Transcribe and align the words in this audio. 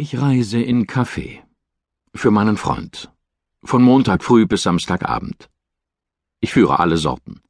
Ich 0.00 0.16
reise 0.16 0.60
in 0.60 0.86
Café. 0.86 1.40
Für 2.14 2.30
meinen 2.30 2.56
Freund. 2.56 3.10
Von 3.64 3.82
Montag 3.82 4.22
früh 4.22 4.46
bis 4.46 4.62
Samstagabend. 4.62 5.48
Ich 6.40 6.52
führe 6.52 6.78
alle 6.78 6.96
Sorten. 6.96 7.40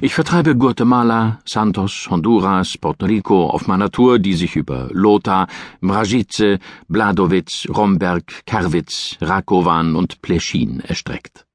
Ich 0.00 0.12
vertreibe 0.12 0.56
Guatemala, 0.56 1.38
Santos, 1.44 2.08
Honduras, 2.10 2.76
Puerto 2.76 3.06
Rico 3.06 3.46
auf 3.46 3.68
meiner 3.68 3.92
Tour, 3.92 4.18
die 4.18 4.34
sich 4.34 4.56
über 4.56 4.88
Lota, 4.90 5.46
Mrajice, 5.80 6.58
Bladowitz, 6.88 7.68
Romberg, 7.68 8.44
Kerwitz, 8.46 9.16
Rakowan 9.20 9.94
und 9.94 10.22
Pleschin 10.22 10.80
erstreckt. 10.80 11.46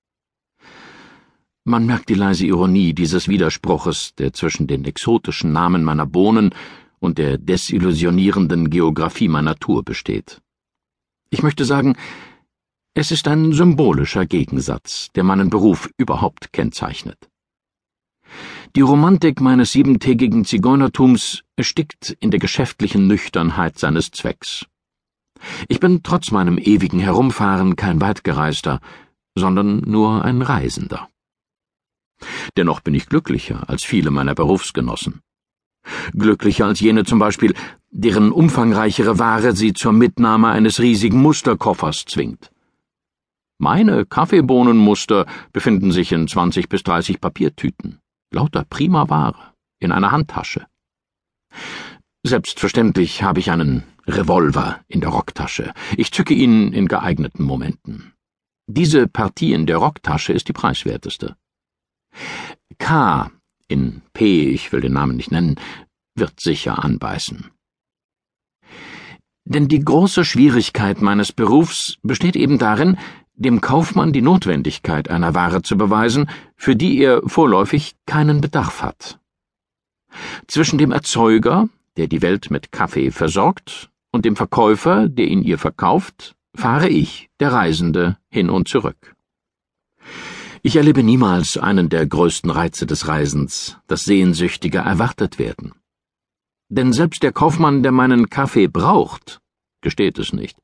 Man 1.65 1.85
merkt 1.85 2.07
die 2.07 2.13
leise 2.13 2.45
Ironie 2.45 2.93
dieses 2.93 3.27
Widerspruches, 3.27 4.15
der 4.15 4.31
zwischen 4.31 4.65
den 4.65 4.85
exotischen 4.85 5.51
Namen 5.51 5.83
meiner 5.83 6.05
Bohnen 6.05 6.55
und 7.05 7.17
der 7.17 7.37
desillusionierenden 7.37 8.69
Geographie 8.69 9.27
meiner 9.27 9.55
Tour 9.55 9.83
besteht. 9.83 10.41
Ich 11.29 11.43
möchte 11.43 11.63
sagen, 11.63 11.95
es 12.95 13.11
ist 13.11 13.27
ein 13.27 13.53
symbolischer 13.53 14.25
Gegensatz, 14.25 15.09
der 15.15 15.23
meinen 15.23 15.49
Beruf 15.49 15.89
überhaupt 15.97 16.51
kennzeichnet. 16.51 17.29
Die 18.75 18.81
Romantik 18.81 19.39
meines 19.39 19.71
siebentägigen 19.71 20.45
Zigeunertums 20.45 21.43
erstickt 21.55 22.17
in 22.19 22.31
der 22.31 22.39
geschäftlichen 22.39 23.07
Nüchternheit 23.07 23.77
seines 23.77 24.11
Zwecks. 24.11 24.65
Ich 25.67 25.79
bin 25.79 26.03
trotz 26.03 26.31
meinem 26.31 26.57
ewigen 26.57 26.99
Herumfahren 26.99 27.75
kein 27.75 28.01
Weitgereister, 28.01 28.79
sondern 29.37 29.79
nur 29.79 30.25
ein 30.25 30.41
Reisender. 30.41 31.07
Dennoch 32.57 32.79
bin 32.79 32.95
ich 32.95 33.07
glücklicher 33.07 33.69
als 33.69 33.83
viele 33.83 34.09
meiner 34.09 34.33
Berufsgenossen. 34.33 35.21
Glücklicher 36.13 36.65
als 36.65 36.79
jene 36.79 37.03
zum 37.03 37.19
Beispiel, 37.19 37.53
deren 37.91 38.31
umfangreichere 38.31 39.19
Ware 39.19 39.55
sie 39.55 39.73
zur 39.73 39.93
Mitnahme 39.93 40.49
eines 40.49 40.79
riesigen 40.79 41.21
Musterkoffers 41.21 42.05
zwingt. 42.05 42.51
Meine 43.57 44.05
Kaffeebohnenmuster 44.05 45.25
befinden 45.53 45.91
sich 45.91 46.11
in 46.11 46.27
20 46.27 46.67
bis 46.67 46.83
30 46.83 47.21
Papiertüten. 47.21 47.99
Lauter 48.31 48.65
prima 48.69 49.09
Ware. 49.09 49.53
In 49.79 49.91
einer 49.91 50.11
Handtasche. 50.11 50.65
Selbstverständlich 52.23 53.23
habe 53.23 53.39
ich 53.39 53.51
einen 53.51 53.83
Revolver 54.07 54.81
in 54.87 54.99
der 54.99 55.09
Rocktasche. 55.09 55.73
Ich 55.95 56.11
zücke 56.11 56.33
ihn 56.33 56.73
in 56.73 56.87
geeigneten 56.87 57.43
Momenten. 57.43 58.13
Diese 58.67 59.07
Partie 59.07 59.53
in 59.53 59.67
der 59.67 59.77
Rocktasche 59.77 60.33
ist 60.33 60.47
die 60.47 60.53
preiswerteste. 60.53 61.35
K 62.77 63.31
in 63.67 64.01
P, 64.13 64.49
ich 64.49 64.71
will 64.71 64.81
den 64.81 64.93
Namen 64.93 65.15
nicht 65.15 65.31
nennen, 65.31 65.55
wird 66.15 66.39
sicher 66.39 66.83
anbeißen. 66.83 67.51
Denn 69.45 69.67
die 69.67 69.83
große 69.83 70.25
Schwierigkeit 70.25 71.01
meines 71.01 71.31
Berufs 71.31 71.97
besteht 72.01 72.35
eben 72.35 72.57
darin, 72.57 72.97
dem 73.35 73.61
Kaufmann 73.61 74.13
die 74.13 74.21
Notwendigkeit 74.21 75.09
einer 75.09 75.35
Ware 75.35 75.61
zu 75.61 75.77
beweisen, 75.77 76.29
für 76.55 76.75
die 76.75 76.97
er 76.99 77.21
vorläufig 77.27 77.95
keinen 78.05 78.41
Bedarf 78.41 78.81
hat. 78.81 79.19
Zwischen 80.47 80.77
dem 80.77 80.91
Erzeuger, 80.91 81.69
der 81.97 82.07
die 82.07 82.21
Welt 82.21 82.49
mit 82.49 82.71
Kaffee 82.71 83.11
versorgt, 83.11 83.89
und 84.11 84.23
dem 84.23 84.37
Verkäufer, 84.37 85.09
der 85.09 85.27
ihn 85.27 85.43
ihr 85.43 85.57
verkauft, 85.57 86.35
fahre 86.55 86.87
ich, 86.87 87.29
der 87.41 87.51
Reisende, 87.51 88.17
hin 88.29 88.49
und 88.49 88.69
zurück. 88.69 89.14
Ich 90.67 90.77
erlebe 90.77 91.03
niemals 91.03 91.59
einen 91.59 91.89
der 91.89 92.07
größten 92.07 92.49
Reize 92.49 92.87
des 92.87 93.07
Reisens, 93.07 93.77
das 93.85 94.03
sehnsüchtiger 94.03 94.79
erwartet 94.79 95.37
werden. 95.37 95.73
Denn 96.69 96.91
selbst 96.91 97.21
der 97.21 97.31
Kaufmann, 97.31 97.83
der 97.83 97.91
meinen 97.91 98.31
Kaffee 98.31 98.65
braucht, 98.65 99.41
gesteht 99.81 100.17
es 100.17 100.33
nicht. 100.33 100.57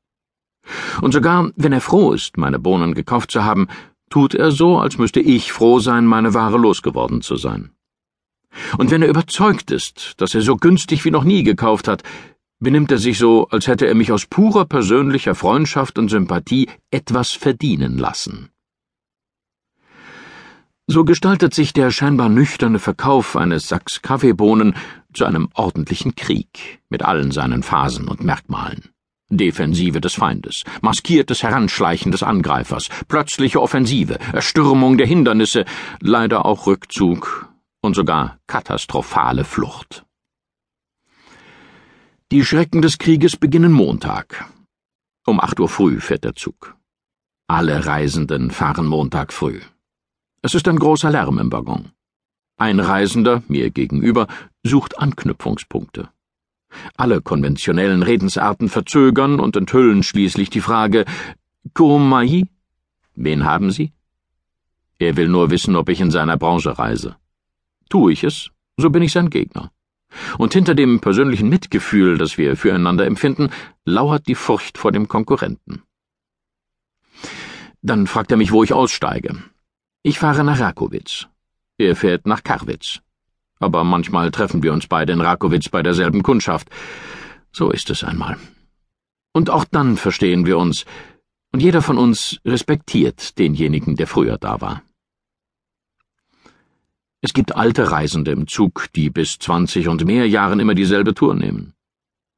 Und 1.02 1.12
sogar 1.12 1.52
wenn 1.54 1.72
er 1.72 1.80
froh 1.80 2.10
ist, 2.12 2.36
meine 2.36 2.58
Bohnen 2.58 2.94
gekauft 2.94 3.30
zu 3.30 3.44
haben, 3.44 3.68
tut 4.10 4.34
er 4.34 4.50
so, 4.50 4.80
als 4.80 4.98
müsste 4.98 5.20
ich 5.20 5.52
froh 5.52 5.78
sein, 5.78 6.04
meine 6.04 6.34
Ware 6.34 6.58
losgeworden 6.58 7.22
zu 7.22 7.36
sein. 7.36 7.70
Und 8.78 8.90
wenn 8.90 9.02
er 9.02 9.08
überzeugt 9.08 9.70
ist, 9.70 10.14
dass 10.20 10.34
er 10.34 10.42
so 10.42 10.56
günstig 10.56 11.04
wie 11.04 11.12
noch 11.12 11.22
nie 11.22 11.44
gekauft 11.44 11.86
hat, 11.86 12.02
benimmt 12.58 12.90
er 12.90 12.98
sich 12.98 13.18
so, 13.18 13.46
als 13.50 13.68
hätte 13.68 13.86
er 13.86 13.94
mich 13.94 14.10
aus 14.10 14.26
purer 14.26 14.64
persönlicher 14.64 15.36
Freundschaft 15.36 15.96
und 15.96 16.08
Sympathie 16.08 16.68
etwas 16.90 17.30
verdienen 17.30 17.98
lassen. 17.98 18.51
So 20.92 21.06
gestaltet 21.06 21.54
sich 21.54 21.72
der 21.72 21.90
scheinbar 21.90 22.28
nüchterne 22.28 22.78
Verkauf 22.78 23.34
eines 23.34 23.66
Sacks 23.66 24.02
Kaffeebohnen 24.02 24.74
zu 25.14 25.24
einem 25.24 25.48
ordentlichen 25.54 26.16
Krieg 26.16 26.82
mit 26.90 27.02
allen 27.02 27.30
seinen 27.30 27.62
Phasen 27.62 28.08
und 28.08 28.22
Merkmalen. 28.22 28.90
Defensive 29.30 30.02
des 30.02 30.12
Feindes, 30.12 30.64
maskiertes 30.82 31.42
Heranschleichen 31.42 32.12
des 32.12 32.22
Angreifers, 32.22 32.90
plötzliche 33.08 33.62
Offensive, 33.62 34.18
Erstürmung 34.34 34.98
der 34.98 35.06
Hindernisse, 35.06 35.64
leider 36.00 36.44
auch 36.44 36.66
Rückzug 36.66 37.48
und 37.80 37.96
sogar 37.96 38.36
katastrophale 38.46 39.44
Flucht. 39.44 40.04
Die 42.32 42.44
Schrecken 42.44 42.82
des 42.82 42.98
Krieges 42.98 43.38
beginnen 43.38 43.72
Montag. 43.72 44.44
Um 45.24 45.40
acht 45.40 45.58
Uhr 45.58 45.70
früh 45.70 46.00
fährt 46.00 46.24
der 46.24 46.34
Zug. 46.34 46.76
Alle 47.46 47.86
Reisenden 47.86 48.50
fahren 48.50 48.86
Montag 48.86 49.32
früh. 49.32 49.62
Es 50.44 50.54
ist 50.54 50.66
ein 50.66 50.78
großer 50.78 51.10
Lärm 51.12 51.38
im 51.38 51.52
Waggon. 51.52 51.92
Ein 52.56 52.80
Reisender, 52.80 53.44
mir 53.46 53.70
gegenüber, 53.70 54.26
sucht 54.64 54.98
Anknüpfungspunkte. 54.98 56.08
Alle 56.96 57.20
konventionellen 57.20 58.02
Redensarten 58.02 58.68
verzögern 58.68 59.38
und 59.38 59.54
enthüllen 59.54 60.02
schließlich 60.02 60.50
die 60.50 60.60
Frage 60.60 61.04
Kurumai? 61.74 62.48
Wen 63.14 63.44
haben 63.44 63.70
Sie? 63.70 63.92
Er 64.98 65.16
will 65.16 65.28
nur 65.28 65.50
wissen, 65.50 65.76
ob 65.76 65.88
ich 65.88 66.00
in 66.00 66.10
seiner 66.10 66.36
Branche 66.36 66.76
reise. 66.76 67.14
Tue 67.88 68.12
ich 68.12 68.24
es, 68.24 68.50
so 68.76 68.90
bin 68.90 69.02
ich 69.02 69.12
sein 69.12 69.30
Gegner. 69.30 69.70
Und 70.38 70.54
hinter 70.54 70.74
dem 70.74 71.00
persönlichen 71.00 71.48
Mitgefühl, 71.50 72.18
das 72.18 72.36
wir 72.36 72.56
füreinander 72.56 73.06
empfinden, 73.06 73.50
lauert 73.84 74.26
die 74.26 74.34
Furcht 74.34 74.76
vor 74.76 74.90
dem 74.90 75.06
Konkurrenten. 75.06 75.82
Dann 77.80 78.08
fragt 78.08 78.32
er 78.32 78.36
mich, 78.36 78.50
wo 78.50 78.64
ich 78.64 78.72
aussteige. 78.72 79.36
Ich 80.02 80.18
fahre 80.18 80.44
nach 80.44 80.60
Rakowitz. 80.60 81.26
Er 81.78 81.96
fährt 81.96 82.26
nach 82.26 82.42
Karwitz 82.42 83.00
aber 83.62 83.84
manchmal 83.84 84.30
treffen 84.30 84.62
wir 84.62 84.72
uns 84.72 84.86
beide 84.86 85.12
in 85.12 85.20
Rakowitz 85.20 85.68
bei 85.68 85.82
derselben 85.82 86.22
Kundschaft. 86.22 86.68
So 87.52 87.70
ist 87.70 87.90
es 87.90 88.02
einmal. 88.02 88.36
Und 89.32 89.48
auch 89.50 89.64
dann 89.64 89.96
verstehen 89.96 90.44
wir 90.46 90.58
uns, 90.58 90.84
und 91.52 91.60
jeder 91.62 91.82
von 91.82 91.98
uns 91.98 92.38
respektiert 92.44 93.38
denjenigen, 93.38 93.96
der 93.96 94.06
früher 94.06 94.38
da 94.38 94.60
war. 94.60 94.82
Es 97.20 97.32
gibt 97.34 97.54
alte 97.54 97.90
Reisende 97.90 98.32
im 98.32 98.48
Zug, 98.48 98.88
die 98.96 99.10
bis 99.10 99.38
zwanzig 99.38 99.86
und 99.86 100.04
mehr 100.04 100.28
Jahren 100.28 100.60
immer 100.60 100.74
dieselbe 100.74 101.14
Tour 101.14 101.34
nehmen. 101.34 101.74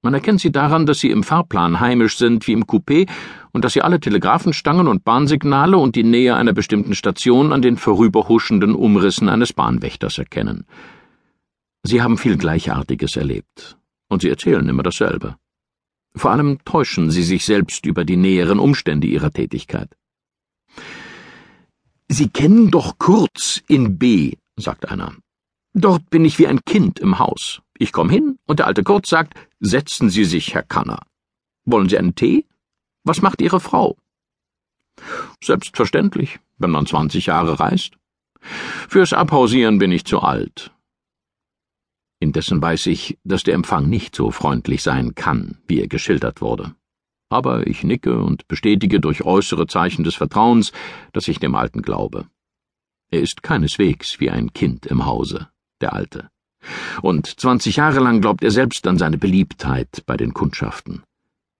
Man 0.04 0.12
erkennt 0.12 0.42
sie 0.42 0.52
daran, 0.52 0.84
dass 0.84 1.00
sie 1.00 1.08
im 1.08 1.22
Fahrplan 1.22 1.80
heimisch 1.80 2.18
sind 2.18 2.46
wie 2.46 2.52
im 2.52 2.66
Coupé 2.66 3.08
und 3.52 3.64
dass 3.64 3.72
sie 3.72 3.80
alle 3.80 4.00
Telegrafenstangen 4.00 4.86
und 4.86 5.02
Bahnsignale 5.02 5.78
und 5.78 5.96
die 5.96 6.02
Nähe 6.02 6.36
einer 6.36 6.52
bestimmten 6.52 6.94
Station 6.94 7.54
an 7.54 7.62
den 7.62 7.78
vorüberhuschenden 7.78 8.74
Umrissen 8.74 9.30
eines 9.30 9.54
Bahnwächters 9.54 10.18
erkennen. 10.18 10.66
Sie 11.84 12.02
haben 12.02 12.18
viel 12.18 12.36
Gleichartiges 12.36 13.16
erlebt, 13.16 13.78
und 14.10 14.20
Sie 14.20 14.28
erzählen 14.28 14.68
immer 14.68 14.82
dasselbe. 14.82 15.36
Vor 16.14 16.32
allem 16.32 16.58
täuschen 16.66 17.10
Sie 17.10 17.22
sich 17.22 17.46
selbst 17.46 17.86
über 17.86 18.04
die 18.04 18.18
näheren 18.18 18.58
Umstände 18.58 19.06
Ihrer 19.06 19.30
Tätigkeit. 19.30 19.96
Sie 22.08 22.28
kennen 22.28 22.70
doch 22.70 22.98
Kurz 22.98 23.62
in 23.68 23.98
B, 23.98 24.34
sagt 24.56 24.86
einer. 24.86 25.14
Dort 25.72 26.10
bin 26.10 26.26
ich 26.26 26.38
wie 26.38 26.46
ein 26.46 26.60
Kind 26.66 27.00
im 27.00 27.18
Haus. 27.18 27.63
Ich 27.78 27.92
komme 27.92 28.12
hin, 28.12 28.38
und 28.46 28.60
der 28.60 28.66
alte 28.66 28.84
Kurz 28.84 29.08
sagt, 29.08 29.34
setzen 29.60 30.10
Sie 30.10 30.24
sich, 30.24 30.54
Herr 30.54 30.62
Kanner. 30.62 31.00
Wollen 31.64 31.88
Sie 31.88 31.98
einen 31.98 32.14
Tee? 32.14 32.46
Was 33.02 33.20
macht 33.20 33.40
Ihre 33.42 33.60
Frau? 33.60 33.96
Selbstverständlich, 35.42 36.38
wenn 36.58 36.70
man 36.70 36.86
zwanzig 36.86 37.26
Jahre 37.26 37.58
reist. 37.58 37.96
Fürs 38.88 39.12
Abhausieren 39.12 39.78
bin 39.78 39.90
ich 39.90 40.04
zu 40.04 40.20
alt. 40.20 40.72
Indessen 42.20 42.62
weiß 42.62 42.86
ich, 42.86 43.18
dass 43.24 43.42
der 43.42 43.54
Empfang 43.54 43.88
nicht 43.88 44.14
so 44.14 44.30
freundlich 44.30 44.82
sein 44.82 45.14
kann, 45.14 45.58
wie 45.66 45.80
er 45.80 45.88
geschildert 45.88 46.40
wurde. 46.40 46.74
Aber 47.28 47.66
ich 47.66 47.82
nicke 47.82 48.22
und 48.22 48.46
bestätige 48.46 49.00
durch 49.00 49.24
äußere 49.24 49.66
Zeichen 49.66 50.04
des 50.04 50.14
Vertrauens, 50.14 50.72
dass 51.12 51.26
ich 51.26 51.40
dem 51.40 51.54
Alten 51.54 51.82
glaube. 51.82 52.28
Er 53.10 53.20
ist 53.20 53.42
keineswegs 53.42 54.20
wie 54.20 54.30
ein 54.30 54.52
Kind 54.52 54.86
im 54.86 55.04
Hause, 55.06 55.48
der 55.80 55.92
Alte. 55.92 56.30
Und 57.02 57.26
zwanzig 57.26 57.76
Jahre 57.76 58.00
lang 58.00 58.20
glaubt 58.20 58.44
er 58.44 58.50
selbst 58.50 58.86
an 58.86 58.98
seine 58.98 59.18
Beliebtheit 59.18 60.02
bei 60.06 60.16
den 60.16 60.34
Kundschaften. 60.34 61.02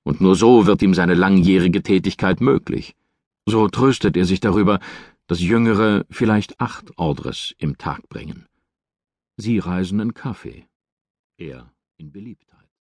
Und 0.02 0.20
nur 0.20 0.36
so 0.36 0.66
wird 0.66 0.82
ihm 0.82 0.94
seine 0.94 1.14
langjährige 1.14 1.82
Tätigkeit 1.82 2.40
möglich. 2.40 2.94
So 3.46 3.68
tröstet 3.68 4.16
er 4.16 4.24
sich 4.24 4.40
darüber, 4.40 4.80
dass 5.26 5.40
Jüngere 5.40 6.04
vielleicht 6.10 6.60
acht 6.60 6.98
Ordres 6.98 7.54
im 7.58 7.78
Tag 7.78 8.08
bringen. 8.08 8.46
Sie 9.36 9.58
reisen 9.58 10.00
in 10.00 10.14
Kaffee, 10.14 10.66
er 11.38 11.72
in 11.96 12.12
Beliebtheit. 12.12 12.53